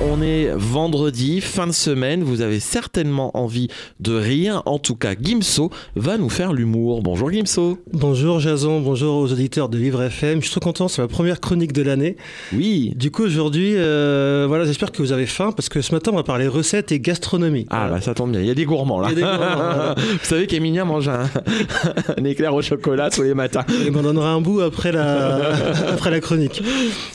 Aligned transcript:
On 0.00 0.22
est 0.22 0.52
vendredi, 0.54 1.40
fin 1.40 1.66
de 1.66 1.72
semaine, 1.72 2.22
vous 2.22 2.40
avez 2.40 2.60
certainement 2.60 3.36
envie 3.36 3.66
de 3.98 4.14
rire. 4.14 4.62
En 4.64 4.78
tout 4.78 4.94
cas, 4.94 5.14
Gimso 5.20 5.70
va 5.96 6.18
nous 6.18 6.28
faire 6.28 6.52
l'humour. 6.52 7.02
Bonjour 7.02 7.32
Gimso. 7.32 7.78
Bonjour 7.92 8.38
Jason, 8.38 8.80
bonjour 8.80 9.16
aux 9.16 9.32
auditeurs 9.32 9.68
de 9.68 9.76
Vivre 9.76 10.00
FM. 10.00 10.38
Je 10.38 10.44
suis 10.44 10.52
trop 10.52 10.60
content, 10.60 10.86
c'est 10.86 11.02
ma 11.02 11.08
première 11.08 11.40
chronique 11.40 11.72
de 11.72 11.82
l'année. 11.82 12.16
Oui. 12.52 12.92
Du 12.94 13.10
coup, 13.10 13.24
aujourd'hui, 13.24 13.72
euh, 13.74 14.44
voilà, 14.46 14.66
j'espère 14.66 14.92
que 14.92 15.02
vous 15.02 15.10
avez 15.10 15.26
faim 15.26 15.50
parce 15.50 15.68
que 15.68 15.80
ce 15.80 15.92
matin, 15.92 16.12
on 16.12 16.16
va 16.16 16.22
parler 16.22 16.46
recettes 16.46 16.92
et 16.92 17.00
gastronomie. 17.00 17.66
Ah, 17.70 17.88
bah 17.88 18.00
ça 18.00 18.14
tombe 18.14 18.30
bien, 18.30 18.40
il 18.40 18.46
y 18.46 18.50
a 18.50 18.54
des 18.54 18.66
gourmands 18.66 19.00
là. 19.00 19.08
Il 19.10 19.18
y 19.18 19.22
a 19.24 19.26
des 19.26 19.36
gourmands, 19.36 19.94
vous 19.96 20.18
savez 20.22 20.46
qu'Emilia 20.46 20.84
mange 20.84 21.08
un, 21.08 21.28
un, 22.16 22.24
éclair 22.24 22.54
au 22.54 22.62
chocolat 22.62 23.10
tous 23.10 23.22
les 23.22 23.34
matins. 23.34 23.64
Et 23.84 23.90
m'en 23.90 24.02
donnera 24.02 24.30
un 24.30 24.40
bout 24.40 24.60
après 24.60 24.92
la, 24.92 25.54
après 25.88 26.12
la 26.12 26.20
chronique. 26.20 26.62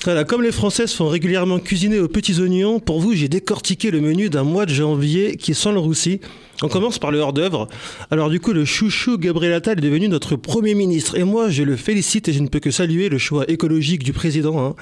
Voilà, 0.03 0.25
comme 0.25 0.41
les 0.41 0.51
Françaises 0.51 0.91
font 0.91 1.07
régulièrement 1.07 1.59
cuisiner 1.59 2.01
aux 2.01 2.09
petits 2.09 2.41
oignons, 2.41 2.72
pour 2.79 2.99
vous, 2.99 3.13
j'ai 3.13 3.27
décortiqué 3.29 3.91
le 3.91 4.01
menu 4.01 4.29
d'un 4.29 4.43
mois 4.43 4.65
de 4.65 4.73
janvier 4.73 5.35
qui 5.37 5.53
sent 5.53 5.71
le 5.71 5.79
roussi. 5.79 6.19
On 6.61 6.67
commence 6.67 6.99
par 6.99 7.11
le 7.11 7.19
hors-d'œuvre. 7.19 7.67
Alors 8.11 8.29
du 8.29 8.39
coup, 8.39 8.53
le 8.53 8.63
chouchou 8.63 9.17
Gabriel 9.17 9.53
Attal 9.53 9.79
est 9.79 9.81
devenu 9.81 10.07
notre 10.07 10.35
Premier 10.35 10.75
ministre. 10.75 11.17
Et 11.17 11.23
moi, 11.23 11.49
je 11.49 11.63
le 11.63 11.75
félicite 11.75 12.29
et 12.29 12.33
je 12.33 12.39
ne 12.39 12.47
peux 12.47 12.59
que 12.59 12.71
saluer 12.71 13.09
le 13.09 13.17
choix 13.17 13.49
écologique 13.49 14.03
du 14.03 14.13
président. 14.13 14.63
Hein. 14.63 14.75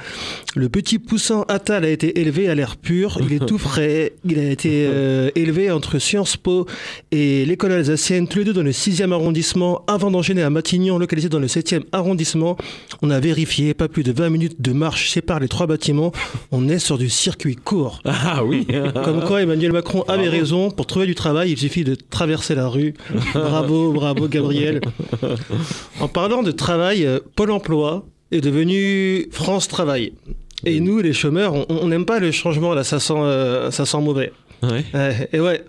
Le 0.55 0.67
petit 0.69 0.99
poussin 0.99 1.45
Attal 1.47 1.85
a 1.85 1.89
été 1.89 2.19
élevé 2.19 2.49
à 2.49 2.55
l'air 2.55 2.75
pur. 2.75 3.17
Il 3.21 3.33
est 3.33 3.45
tout 3.45 3.57
frais. 3.57 4.13
Il 4.25 4.37
a 4.37 4.49
été 4.49 4.85
euh, 4.85 5.31
élevé 5.35 5.71
entre 5.71 5.97
Sciences 5.97 6.35
Po 6.35 6.65
et 7.11 7.45
l'école 7.45 7.71
alsacienne, 7.71 8.27
tous 8.27 8.39
les 8.39 8.45
deux 8.45 8.53
dans 8.53 8.63
le 8.63 8.71
6e 8.71 9.11
arrondissement, 9.11 9.83
avant 9.87 10.11
d'enchaîner 10.11 10.43
à 10.43 10.49
Matignon, 10.49 10.97
localisé 10.97 11.29
dans 11.29 11.39
le 11.39 11.47
7e 11.47 11.83
arrondissement. 11.93 12.57
On 13.01 13.09
a 13.09 13.19
vérifié, 13.19 13.73
pas 13.73 13.87
plus 13.87 14.03
de 14.03 14.11
20 14.11 14.29
minutes 14.29 14.61
de 14.61 14.73
marche 14.73 15.09
séparent 15.11 15.39
les 15.39 15.47
trois 15.47 15.67
bâtiments. 15.67 16.11
On 16.51 16.67
est 16.67 16.79
sur 16.79 16.97
du 16.97 17.09
circuit 17.09 17.55
court. 17.55 18.01
Ah 18.05 18.43
oui 18.43 18.67
Comme 19.03 19.23
quoi 19.23 19.41
Emmanuel 19.41 19.71
Macron 19.71 20.03
avait 20.07 20.29
raison. 20.29 20.69
Pour 20.69 20.85
trouver 20.85 21.05
du 21.05 21.15
travail, 21.15 21.51
il 21.51 21.60
suffit 21.61 21.83
de 21.83 21.95
traverser 21.95 22.55
la 22.55 22.67
rue. 22.67 22.93
Bravo, 23.33 23.91
bravo 23.91 24.27
Gabriel. 24.27 24.81
En 25.99 26.07
parlant 26.07 26.43
de 26.43 26.51
travail, 26.51 27.05
euh, 27.05 27.19
Pôle 27.35 27.51
emploi 27.51 28.05
est 28.31 28.41
devenu 28.41 29.27
France 29.31 29.67
Travail. 29.67 30.13
Et 30.65 30.79
nous, 30.79 30.99
les 30.99 31.13
chômeurs, 31.13 31.69
on 31.69 31.87
n'aime 31.87 32.05
pas 32.05 32.19
le 32.19 32.31
changement, 32.31 32.73
là, 32.73 32.83
ça 32.83 32.99
sent, 32.99 33.13
euh, 33.17 33.71
ça 33.71 33.85
sent 33.85 33.99
mauvais. 33.99 34.31
Ouais. 34.63 34.85
Euh, 34.93 35.13
et 35.33 35.39
ouais, 35.39 35.63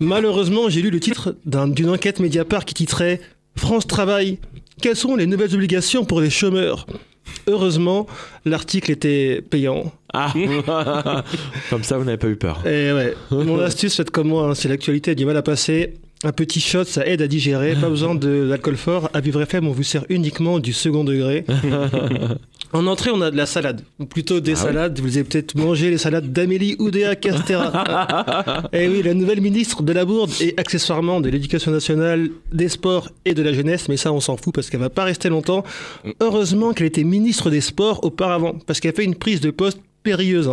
malheureusement, 0.00 0.68
j'ai 0.68 0.80
lu 0.80 0.90
le 0.90 1.00
titre 1.00 1.36
d'une 1.44 1.90
enquête 1.90 2.20
Mediapart 2.20 2.64
qui 2.64 2.74
titrait 2.74 3.20
France 3.56 3.86
Travail, 3.86 4.38
quelles 4.80 4.96
sont 4.96 5.14
les 5.16 5.26
nouvelles 5.26 5.54
obligations 5.54 6.04
pour 6.04 6.20
les 6.20 6.30
chômeurs? 6.30 6.86
Heureusement, 7.46 8.06
l'article 8.44 8.90
était 8.90 9.42
payant. 9.48 9.92
Ah 10.12 10.32
Comme 11.70 11.82
ça, 11.82 11.98
vous 11.98 12.04
n'avez 12.04 12.16
pas 12.18 12.28
eu 12.28 12.36
peur. 12.36 12.66
Et 12.66 12.92
ouais, 12.92 13.14
mon 13.30 13.58
astuce, 13.60 13.96
faites 13.96 14.10
comme 14.10 14.28
moi, 14.28 14.48
hein, 14.48 14.54
si 14.54 14.68
l'actualité 14.68 15.10
a 15.12 15.14
du 15.14 15.26
mal 15.26 15.36
à 15.36 15.42
passer, 15.42 15.94
un 16.24 16.32
petit 16.32 16.60
shot, 16.60 16.84
ça 16.84 17.06
aide 17.06 17.20
à 17.20 17.26
digérer. 17.26 17.74
Pas 17.74 17.88
besoin 17.90 18.14
de 18.14 18.28
l'alcool 18.28 18.76
fort. 18.76 19.10
À 19.12 19.20
Vivre 19.20 19.42
FM, 19.42 19.68
on 19.68 19.72
vous 19.72 19.82
sert 19.82 20.04
uniquement 20.08 20.58
du 20.58 20.72
second 20.72 21.04
degré. 21.04 21.44
En 22.74 22.88
entrée, 22.88 23.12
on 23.12 23.20
a 23.20 23.30
de 23.30 23.36
la 23.36 23.46
salade, 23.46 23.82
ou 24.00 24.04
plutôt 24.04 24.40
des 24.40 24.50
Ah 24.50 24.54
oui 24.54 24.62
salades. 24.66 24.98
Vous 24.98 25.16
avez 25.16 25.22
peut-être 25.22 25.54
mangé 25.54 25.90
les 25.90 25.98
salades 25.98 26.32
d'Amélie 26.32 26.74
Oudéa 26.80 27.14
Castera. 27.14 28.64
et 28.72 28.88
oui, 28.88 29.00
la 29.00 29.14
nouvelle 29.14 29.40
ministre 29.40 29.84
de 29.84 29.92
la 29.92 30.04
Bourde 30.04 30.32
et 30.40 30.54
accessoirement 30.56 31.20
de 31.20 31.28
l'Éducation 31.28 31.70
nationale, 31.70 32.30
des 32.52 32.68
Sports 32.68 33.10
et 33.24 33.32
de 33.32 33.42
la 33.44 33.52
Jeunesse. 33.52 33.88
Mais 33.88 33.96
ça, 33.96 34.12
on 34.12 34.18
s'en 34.18 34.36
fout 34.36 34.52
parce 34.52 34.70
qu'elle 34.70 34.80
va 34.80 34.90
pas 34.90 35.04
rester 35.04 35.28
longtemps. 35.28 35.62
Heureusement 36.18 36.72
qu'elle 36.72 36.88
était 36.88 37.04
ministre 37.04 37.48
des 37.48 37.60
Sports 37.60 38.02
auparavant, 38.02 38.56
parce 38.66 38.80
qu'elle 38.80 38.94
fait 38.94 39.04
une 39.04 39.14
prise 39.14 39.40
de 39.40 39.52
poste 39.52 39.78
périlleuse. 40.02 40.50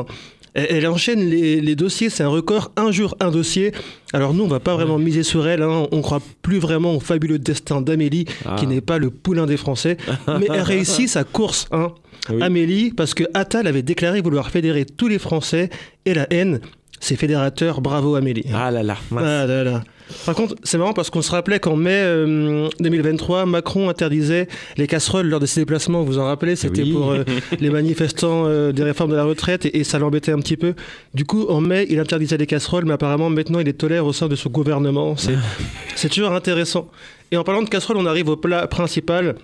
Elle 0.53 0.67
elle 0.69 0.87
enchaîne 0.87 1.21
les, 1.29 1.61
les 1.61 1.75
dossiers, 1.75 2.09
c'est 2.09 2.23
un 2.23 2.27
record, 2.27 2.71
un 2.75 2.91
jour 2.91 3.15
un 3.19 3.31
dossier. 3.31 3.71
Alors 4.13 4.33
nous, 4.33 4.43
on 4.43 4.47
va 4.47 4.59
pas 4.59 4.73
vraiment 4.75 4.97
miser 4.97 5.23
sur 5.23 5.47
elle, 5.47 5.61
hein. 5.61 5.87
on 5.91 6.01
croit 6.01 6.21
plus 6.41 6.59
vraiment 6.59 6.95
au 6.95 6.99
fabuleux 6.99 7.39
destin 7.39 7.81
d'Amélie, 7.81 8.25
Ah. 8.45 8.55
qui 8.59 8.67
n'est 8.67 8.81
pas 8.81 8.97
le 8.97 9.09
poulain 9.09 9.45
des 9.45 9.57
Français, 9.57 9.97
mais 10.39 10.47
elle 10.53 10.61
réussit 10.61 11.07
sa 11.07 11.23
course. 11.23 11.67
Hein. 11.71 11.93
Oui. 12.29 12.41
Amélie, 12.41 12.91
parce 12.91 13.13
que 13.13 13.23
Attal 13.33 13.65
avait 13.65 13.81
déclaré 13.81 14.21
vouloir 14.21 14.49
fédérer 14.51 14.85
tous 14.85 15.07
les 15.07 15.19
Français, 15.19 15.69
et 16.05 16.13
la 16.13 16.27
haine, 16.31 16.59
c'est 17.01 17.17
fédérateur, 17.17 17.81
bravo 17.81 18.15
Amélie. 18.15 18.45
Ah 18.53 18.71
là 18.71 18.83
là. 18.83 18.95
Ah 19.17 19.45
là 19.45 19.63
là. 19.65 19.83
Par 20.25 20.35
contre, 20.35 20.55
c'est 20.63 20.77
marrant 20.77 20.91
parce 20.93 21.09
qu'on 21.09 21.21
se 21.21 21.31
rappelait 21.31 21.59
qu'en 21.59 21.75
mai 21.77 21.93
euh, 21.93 22.67
2023, 22.81 23.45
Macron 23.45 23.87
interdisait 23.89 24.47
les 24.77 24.85
casseroles 24.85 25.27
lors 25.27 25.39
de 25.39 25.45
ses 25.45 25.61
déplacements. 25.61 26.01
Vous 26.01 26.13
vous 26.13 26.19
en 26.19 26.25
rappelez 26.25 26.55
C'était 26.57 26.83
Oui. 26.83 26.91
pour 26.91 27.11
euh, 27.11 27.23
les 27.59 27.69
manifestants 27.69 28.43
euh, 28.45 28.71
des 28.73 28.83
réformes 28.83 29.11
de 29.11 29.15
la 29.15 29.23
retraite 29.23 29.65
et, 29.65 29.79
et 29.79 29.83
ça 29.85 29.99
l'embêtait 29.99 30.31
un 30.33 30.39
petit 30.39 30.57
peu. 30.57 30.73
Du 31.13 31.23
coup, 31.25 31.45
en 31.47 31.61
mai, 31.61 31.87
il 31.89 31.97
interdisait 31.99 32.37
les 32.37 32.45
casseroles, 32.45 32.85
mais 32.85 32.93
apparemment 32.93 33.29
maintenant, 33.29 33.59
il 33.59 33.65
les 33.65 33.73
tolère 33.73 34.05
au 34.05 34.11
sein 34.13 34.27
de 34.27 34.35
son 34.35 34.49
gouvernement. 34.49 35.15
C'est 35.17 35.35
c'est 35.95 36.09
toujours 36.09 36.33
intéressant. 36.33 36.89
Et 37.31 37.37
en 37.37 37.43
parlant 37.45 37.63
de 37.63 37.69
casseroles, 37.69 37.97
on 37.97 38.05
arrive 38.05 38.27
au 38.27 38.35
plat 38.35 38.67
principal. 38.67 39.35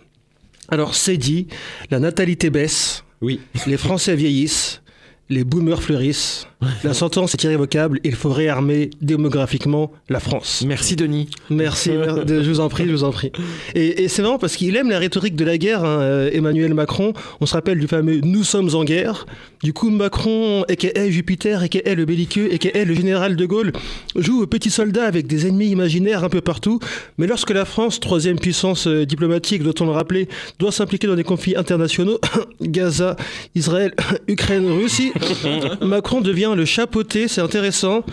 Alors, 0.69 0.95
c'est 0.95 1.15
dit, 1.17 1.47
la 1.91 1.99
natalité 1.99 2.49
baisse, 2.49 3.05
Oui. 3.21 3.39
les 3.67 3.77
Français 3.77 4.17
vieillissent, 4.17 4.81
les 5.29 5.43
boomers 5.43 5.81
fleurissent. 5.81 6.47
La 6.83 6.93
sentence 6.93 7.33
est 7.33 7.43
irrévocable, 7.43 7.99
il 8.03 8.15
faut 8.15 8.31
réarmer 8.31 8.89
démographiquement 9.01 9.91
la 10.09 10.19
France. 10.19 10.63
Merci 10.65 10.95
Denis. 10.95 11.29
Merci, 11.49 11.91
je 11.91 12.49
vous 12.49 12.59
en 12.59 12.69
prie, 12.69 12.85
je 12.87 12.91
vous 12.91 13.03
en 13.03 13.11
prie. 13.11 13.31
Et, 13.75 14.03
et 14.03 14.07
c'est 14.07 14.23
marrant 14.23 14.39
parce 14.39 14.55
qu'il 14.55 14.75
aime 14.75 14.89
la 14.89 14.97
rhétorique 14.97 15.35
de 15.35 15.45
la 15.45 15.57
guerre, 15.57 15.83
hein, 15.83 15.99
euh, 16.01 16.29
Emmanuel 16.33 16.73
Macron. 16.73 17.13
On 17.41 17.45
se 17.45 17.53
rappelle 17.53 17.79
du 17.79 17.87
fameux 17.87 18.21
Nous 18.23 18.43
sommes 18.43 18.73
en 18.73 18.83
guerre. 18.83 19.25
Du 19.63 19.73
coup, 19.73 19.89
Macron, 19.89 20.63
aka 20.69 21.09
Jupiter, 21.09 21.61
aka 21.61 21.95
le 21.95 22.05
belliqueux, 22.05 22.49
aka 22.53 22.83
le 22.83 22.93
général 22.93 23.35
de 23.35 23.45
Gaulle, 23.45 23.73
joue 24.15 24.43
au 24.43 24.47
petit 24.47 24.69
soldat 24.69 25.05
avec 25.05 25.25
des 25.27 25.47
ennemis 25.47 25.67
imaginaires 25.67 26.23
un 26.23 26.29
peu 26.29 26.41
partout. 26.41 26.79
Mais 27.17 27.27
lorsque 27.27 27.49
la 27.49 27.65
France, 27.65 27.99
troisième 27.99 28.39
puissance 28.39 28.87
euh, 28.87 29.05
diplomatique, 29.05 29.63
doit-on 29.63 29.85
le 29.85 29.91
rappeler, 29.91 30.27
doit 30.59 30.71
s'impliquer 30.71 31.07
dans 31.07 31.15
des 31.15 31.23
conflits 31.23 31.55
internationaux, 31.55 32.19
Gaza, 32.61 33.15
Israël, 33.55 33.93
Ukraine, 34.27 34.69
Russie, 34.69 35.11
Macron 35.81 36.21
devient 36.21 36.53
le 36.55 36.65
chapeauté, 36.65 37.27
c'est 37.27 37.41
intéressant. 37.41 38.03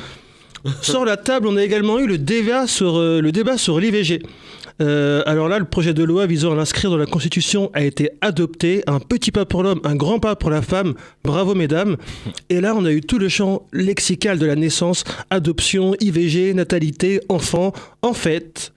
Sur 0.83 1.05
la 1.05 1.17
table, 1.17 1.47
on 1.47 1.57
a 1.57 1.65
également 1.65 1.99
eu 1.99 2.07
le 2.07 2.19
débat 2.19 2.67
sur, 2.67 2.97
euh, 2.97 3.21
le 3.21 3.33
débat 3.33 3.59
sur 3.59 3.79
l'IVG. 3.79 4.23
Euh, 4.81 5.23
alors 5.27 5.49
là, 5.49 5.59
le 5.59 5.65
projet 5.65 5.95
de 5.95 6.03
loi 6.03 6.27
visant 6.27 6.53
à 6.53 6.57
l'inscrire 6.57 6.91
dans 6.91 6.97
la 6.97 7.07
Constitution 7.07 7.71
a 7.75 7.85
été 7.85 8.11
adopté. 8.21 8.83
Un 8.87 8.99
petit 8.99 9.31
pas 9.31 9.45
pour 9.45 9.63
l'homme, 9.63 9.81
un 9.85 9.95
grand 9.95 10.19
pas 10.19 10.37
pour 10.37 10.51
la 10.51 10.63
femme. 10.63 10.95
Bravo, 11.23 11.55
mesdames. 11.55 11.97
Et 12.49 12.61
là, 12.61 12.75
on 12.77 12.85
a 12.85 12.93
eu 12.93 13.01
tout 13.01 13.19
le 13.19 13.29
champ 13.29 13.67
lexical 13.73 14.39
de 14.39 14.47
la 14.47 14.57
naissance, 14.57 15.05
adoption, 15.31 15.95
IVG, 16.01 16.55
natalité, 16.55 17.21
enfant. 17.29 17.73
En 18.03 18.15
fait, 18.15 18.73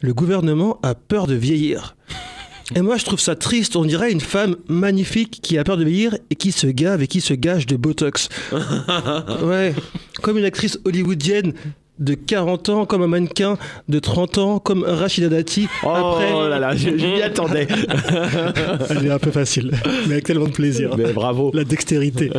le 0.00 0.14
gouvernement 0.14 0.80
a 0.82 0.94
peur 0.94 1.26
de 1.26 1.34
vieillir. 1.34 1.96
Et 2.74 2.80
moi, 2.80 2.96
je 2.96 3.04
trouve 3.04 3.20
ça 3.20 3.36
triste. 3.36 3.76
On 3.76 3.84
dirait 3.84 4.10
une 4.10 4.20
femme 4.22 4.56
magnifique 4.68 5.40
qui 5.42 5.58
a 5.58 5.64
peur 5.64 5.76
de 5.76 5.84
vieillir 5.84 6.16
et 6.30 6.34
qui 6.34 6.50
se 6.50 6.66
gave 6.66 7.02
et 7.02 7.06
qui 7.06 7.20
se 7.20 7.34
gage 7.34 7.66
de 7.66 7.76
Botox. 7.76 8.28
Ouais, 9.42 9.74
comme 10.24 10.38
une 10.38 10.46
actrice 10.46 10.78
hollywoodienne 10.86 11.52
de 11.98 12.14
40 12.14 12.68
ans, 12.70 12.86
comme 12.86 13.02
un 13.02 13.06
mannequin 13.06 13.56
de 13.88 13.98
30 13.98 14.38
ans, 14.38 14.58
comme 14.58 14.82
Rachida 14.82 15.28
Dati. 15.28 15.68
Oh 15.84 15.88
Après, 15.88 16.48
là 16.48 16.58
là, 16.58 16.74
je, 16.76 16.90
je 16.96 17.06
m'y 17.06 17.22
attendais. 17.22 17.68
elle 18.90 19.06
est 19.06 19.10
un 19.10 19.18
peu 19.18 19.30
facile, 19.30 19.70
mais 20.06 20.14
avec 20.14 20.24
tellement 20.24 20.46
de 20.46 20.50
plaisir. 20.52 20.94
Mais 20.96 21.12
bravo. 21.12 21.50
La 21.54 21.64
dextérité. 21.64 22.30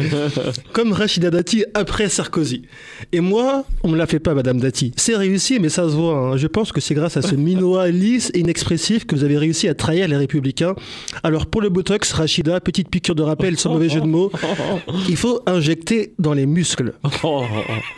Comme 0.73 0.91
Rachida 0.93 1.29
Dati 1.29 1.65
après 1.73 2.09
Sarkozy. 2.09 2.63
Et 3.11 3.19
moi, 3.21 3.65
on 3.83 3.89
me 3.89 3.97
la 3.97 4.07
fait 4.07 4.19
pas, 4.19 4.33
Madame 4.33 4.59
Dati. 4.59 4.91
C'est 4.97 5.15
réussi, 5.15 5.59
mais 5.59 5.69
ça 5.69 5.83
se 5.89 5.95
voit. 5.95 6.17
hein. 6.17 6.37
Je 6.37 6.47
pense 6.47 6.71
que 6.71 6.81
c'est 6.81 6.93
grâce 6.95 7.17
à 7.17 7.21
ce 7.21 7.35
minois 7.35 7.87
lisse 7.89 8.31
et 8.33 8.39
inexpressif 8.39 9.05
que 9.05 9.15
vous 9.15 9.23
avez 9.23 9.37
réussi 9.37 9.67
à 9.67 9.73
trahir 9.73 10.07
les 10.07 10.17
Républicains. 10.17 10.75
Alors 11.23 11.45
pour 11.45 11.61
le 11.61 11.69
Botox, 11.69 12.11
Rachida, 12.13 12.59
petite 12.59 12.89
piqûre 12.89 13.15
de 13.15 13.23
rappel 13.23 13.57
sans 13.57 13.71
mauvais 13.73 13.89
jeu 13.89 14.01
de 14.01 14.05
mots, 14.07 14.31
il 15.09 15.15
faut 15.17 15.41
injecter 15.45 16.13
dans 16.19 16.33
les 16.33 16.45
muscles. 16.45 16.93
Oh, 17.23 17.43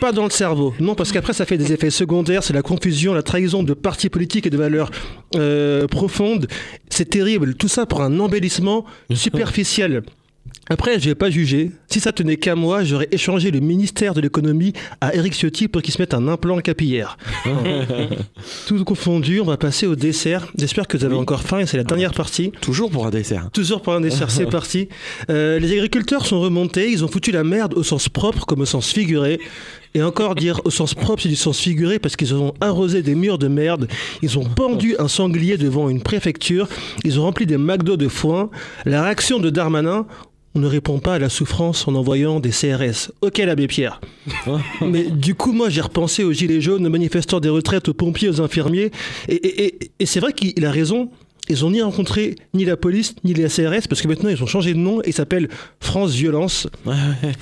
Pas 0.00 0.12
dans 0.12 0.24
le 0.24 0.30
cerveau. 0.30 0.72
Non, 0.80 0.94
parce 0.94 1.12
qu'après, 1.12 1.32
ça 1.32 1.44
fait 1.48 1.58
des 1.58 1.72
effets 1.72 1.90
secondaires. 1.90 2.44
C'est 2.44 2.52
la 2.52 2.62
confusion, 2.62 3.14
la 3.14 3.22
trahison 3.22 3.62
de 3.62 3.74
partis 3.74 4.10
politiques 4.10 4.46
et 4.46 4.50
de 4.50 4.56
valeurs 4.56 4.90
euh, 5.34 5.86
profondes. 5.86 6.46
C'est 6.90 7.08
terrible. 7.10 7.54
Tout 7.54 7.68
ça 7.68 7.86
pour 7.86 8.02
un 8.02 8.20
embellissement 8.20 8.84
superficiel. 9.12 10.02
Après, 10.70 10.98
je 11.00 11.08
vais 11.08 11.14
pas 11.14 11.30
juger. 11.30 11.70
Si 11.88 12.00
ça 12.00 12.12
tenait 12.12 12.36
qu'à 12.36 12.54
moi, 12.54 12.84
j'aurais 12.84 13.08
échangé 13.10 13.50
le 13.50 13.60
ministère 13.60 14.14
de 14.14 14.20
l'économie 14.20 14.72
à 15.00 15.14
Eric 15.14 15.32
Ciotti 15.34 15.68
pour 15.68 15.82
qu'il 15.82 15.94
se 15.94 16.00
mette 16.00 16.14
un 16.14 16.28
implant 16.28 16.58
capillaire. 16.58 17.16
Tout 18.66 18.84
confondu, 18.84 19.40
on 19.40 19.44
va 19.44 19.56
passer 19.56 19.86
au 19.86 19.96
dessert. 19.96 20.46
J'espère 20.58 20.86
que 20.86 20.96
vous 20.96 21.04
avez 21.04 21.14
Oui. 21.14 21.20
encore 21.20 21.42
faim 21.42 21.60
et 21.60 21.66
c'est 21.66 21.76
la 21.76 21.84
dernière 21.84 22.12
partie. 22.12 22.52
Toujours 22.60 22.90
pour 22.90 23.06
un 23.06 23.10
dessert. 23.10 23.48
Toujours 23.52 23.82
pour 23.82 23.94
un 23.94 24.00
dessert, 24.00 24.30
c'est 24.30 24.46
parti. 24.50 24.88
Euh, 25.30 25.58
les 25.58 25.72
agriculteurs 25.72 26.26
sont 26.26 26.40
remontés, 26.40 26.90
ils 26.90 27.04
ont 27.04 27.08
foutu 27.08 27.30
la 27.32 27.44
merde 27.44 27.74
au 27.74 27.82
sens 27.82 28.08
propre 28.08 28.44
comme 28.46 28.60
au 28.60 28.66
sens 28.66 28.92
figuré. 28.92 29.40
Et 29.94 30.02
encore 30.02 30.34
dire 30.34 30.60
au 30.66 30.70
sens 30.70 30.92
propre, 30.94 31.22
c'est 31.22 31.30
du 31.30 31.36
sens 31.36 31.58
figuré 31.58 31.98
parce 31.98 32.14
qu'ils 32.14 32.34
ont 32.34 32.52
arrosé 32.60 33.02
des 33.02 33.14
murs 33.14 33.38
de 33.38 33.48
merde, 33.48 33.88
ils 34.20 34.38
ont 34.38 34.44
pendu 34.44 34.94
un 34.98 35.08
sanglier 35.08 35.56
devant 35.56 35.88
une 35.88 36.02
préfecture, 36.02 36.68
ils 37.04 37.18
ont 37.18 37.22
rempli 37.22 37.46
des 37.46 37.56
McDo 37.56 37.96
de 37.96 38.06
foin. 38.06 38.50
La 38.84 39.02
réaction 39.02 39.38
de 39.38 39.48
Darmanin, 39.48 40.06
on 40.54 40.60
ne 40.60 40.66
répond 40.66 40.98
pas 40.98 41.14
à 41.14 41.18
la 41.18 41.28
souffrance 41.28 41.86
en 41.88 41.94
envoyant 41.94 42.40
des 42.40 42.50
CRS. 42.50 43.12
Ok, 43.20 43.38
l'abbé 43.38 43.66
Pierre. 43.66 44.00
Mais 44.80 45.04
du 45.04 45.34
coup, 45.34 45.52
moi, 45.52 45.68
j'ai 45.68 45.80
repensé 45.80 46.24
aux 46.24 46.32
gilets 46.32 46.60
jaunes, 46.60 46.86
aux 46.86 46.90
manifestants 46.90 47.40
des 47.40 47.48
retraites, 47.48 47.88
aux 47.88 47.94
pompiers, 47.94 48.28
aux 48.28 48.40
infirmiers. 48.40 48.90
Et, 49.28 49.34
et- 49.34 49.64
et- 49.66 49.90
et 50.00 50.06
c'est 50.06 50.20
vrai 50.20 50.32
qu'il 50.32 50.64
a 50.64 50.70
raison. 50.70 51.10
Ils 51.50 51.64
ont 51.64 51.70
ni 51.70 51.80
rencontré 51.80 52.34
ni 52.54 52.64
la 52.64 52.76
police, 52.76 53.14
ni 53.24 53.32
les 53.34 53.48
CRS, 53.48 53.86
parce 53.88 54.02
que 54.02 54.08
maintenant, 54.08 54.28
ils 54.28 54.42
ont 54.42 54.46
changé 54.46 54.74
de 54.74 54.78
nom 54.78 55.00
et 55.02 55.12
s'appellent 55.12 55.48
France 55.80 56.12
Violence. 56.12 56.66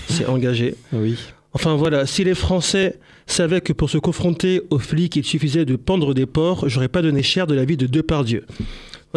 C'est 0.08 0.26
engagé. 0.26 0.74
Oui. 0.92 1.16
Enfin 1.52 1.74
voilà, 1.74 2.06
si 2.06 2.22
les 2.22 2.34
Français 2.34 2.98
savaient 3.26 3.60
que 3.60 3.72
pour 3.72 3.88
se 3.90 3.98
confronter 3.98 4.62
aux 4.70 4.78
flics, 4.78 5.16
il 5.16 5.24
suffisait 5.24 5.64
de 5.64 5.74
pendre 5.74 6.12
des 6.14 6.26
porcs, 6.26 6.68
j'aurais 6.68 6.86
pas 6.88 7.02
donné 7.02 7.22
cher 7.24 7.46
de 7.48 7.54
la 7.54 7.64
vie 7.64 7.76
de 7.76 7.86
Depardieu. 7.86 8.44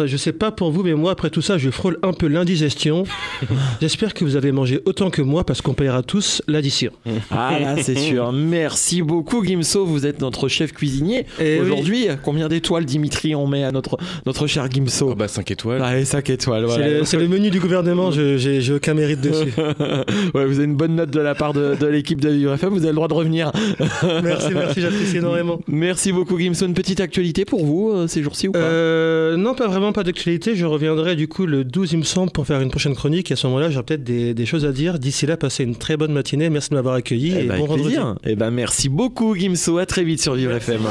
Ouais, 0.00 0.08
Je 0.08 0.16
sais 0.16 0.32
pas 0.32 0.50
pour 0.50 0.70
vous, 0.70 0.82
mais 0.82 0.94
moi, 0.94 1.12
après 1.12 1.30
tout 1.30 1.42
ça, 1.42 1.58
je 1.58 1.70
frôle 1.70 1.98
un 2.02 2.12
peu 2.12 2.26
l'indigestion. 2.26 3.04
J'espère 3.80 4.14
que 4.14 4.24
vous 4.24 4.36
avez 4.36 4.52
mangé 4.52 4.80
autant 4.84 5.10
que 5.10 5.22
moi, 5.22 5.44
parce 5.44 5.62
qu'on 5.62 5.74
payera 5.74 6.02
tous 6.02 6.42
l'addition. 6.48 6.90
Ah 7.30 7.58
là, 7.60 7.76
c'est 7.82 7.96
sûr. 7.98 8.32
Merci 8.32 9.02
beaucoup, 9.02 9.44
Gimso. 9.44 9.84
Vous 9.84 10.06
êtes 10.06 10.20
notre 10.20 10.48
chef 10.48 10.72
cuisinier. 10.72 11.26
Et 11.40 11.54
oui. 11.54 11.60
Aujourd'hui, 11.60 12.06
combien 12.24 12.48
d'étoiles, 12.48 12.84
Dimitri, 12.84 13.34
on 13.34 13.46
met 13.46 13.64
à 13.64 13.72
notre, 13.72 13.96
notre 14.26 14.46
cher 14.46 14.68
Gimso 14.70 15.10
Oh 15.10 15.14
bah 15.14 15.28
5 15.28 15.50
étoiles. 15.50 15.82
Allez, 15.82 16.04
5 16.04 16.28
étoiles. 16.30 16.66
C'est 16.70 16.90
le, 16.98 17.04
c'est 17.04 17.16
le 17.16 17.28
menu 17.28 17.50
du 17.50 17.60
gouvernement, 17.60 18.10
je- 18.10 18.36
j'ai 18.36 18.60
j'ai 18.60 18.72
aucun 18.74 18.94
mérite 18.94 19.20
dessus. 19.20 19.52
ouais, 20.34 20.44
vous 20.46 20.56
avez 20.56 20.64
une 20.64 20.76
bonne 20.76 20.94
note 20.96 21.10
de 21.10 21.20
la 21.20 21.34
part 21.34 21.52
de, 21.52 21.74
de 21.78 21.86
l'équipe 21.86 22.20
de 22.20 22.28
Vivre 22.28 22.52
FM. 22.54 22.70
Vous 22.70 22.78
avez 22.78 22.88
le 22.88 22.94
droit 22.94 23.08
de 23.08 23.14
revenir. 23.14 23.52
Merci, 24.22 24.48
merci, 24.54 24.80
j'apprécie 24.80 25.16
énormément. 25.18 25.60
Merci 25.68 26.12
beaucoup, 26.12 26.38
Gimso. 26.38 26.66
Une 26.66 26.74
petite 26.74 27.00
actualité 27.00 27.44
pour 27.44 27.64
vous 27.64 27.90
euh, 27.90 28.06
ces 28.06 28.22
jours-ci 28.22 28.48
ou 28.48 28.52
pas? 28.52 28.58
Euh, 28.58 29.36
non, 29.36 29.54
pas 29.54 29.66
vraiment, 29.66 29.89
pas 29.92 30.02
d'actualité. 30.04 30.54
Je 30.56 30.64
reviendrai 30.66 31.16
du 31.16 31.28
coup 31.28 31.46
le 31.46 31.64
12, 31.64 31.92
il 31.92 31.98
me 31.98 32.02
semble, 32.04 32.30
pour 32.32 32.46
faire 32.46 32.60
une 32.60 32.70
prochaine 32.70 32.94
chronique. 32.94 33.30
Et 33.30 33.34
à 33.34 33.36
ce 33.36 33.46
moment-là, 33.48 33.70
j'aurai 33.70 33.84
peut-être 33.84 34.04
des, 34.04 34.34
des 34.34 34.46
choses 34.46 34.64
à 34.64 34.72
dire. 34.72 34.98
D'ici 34.98 35.26
là, 35.26 35.36
passez 35.36 35.64
une 35.64 35.76
très 35.76 35.96
bonne 35.96 36.12
matinée. 36.12 36.50
Merci 36.50 36.70
de 36.70 36.74
m'avoir 36.76 36.94
accueilli 36.94 37.32
Eh 37.36 37.44
et 37.44 37.46
ben, 37.46 37.48
bon 37.48 37.52
avec 37.54 37.66
vendredi. 37.68 37.82
plaisir. 37.84 38.14
Eh 38.24 38.36
ben, 38.36 38.50
merci 38.50 38.88
beaucoup, 38.88 39.34
Gimso. 39.36 39.78
À 39.78 39.86
très 39.86 40.04
vite 40.04 40.20
sur 40.22 40.34
Vivre 40.34 40.52
FM. 40.52 40.82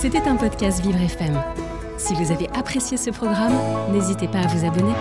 C'était 0.00 0.22
un 0.26 0.36
podcast 0.36 0.84
Vivre 0.84 1.00
FM. 1.00 1.38
Si 1.98 2.14
vous 2.14 2.32
avez 2.32 2.48
apprécié 2.56 2.96
ce 2.96 3.10
programme, 3.10 3.52
n'hésitez 3.92 4.26
pas 4.26 4.38
à 4.40 4.46
vous 4.48 4.66
abonner. 4.66 4.92